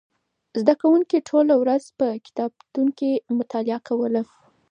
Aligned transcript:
زده 0.59 0.73
کوونکو 0.81 1.25
ټوله 1.29 1.53
ورځ 1.63 1.83
په 1.97 2.07
کتابتون 2.25 2.87
کې 2.97 3.11
مطالعه 3.37 3.79
کوله. 3.87 4.21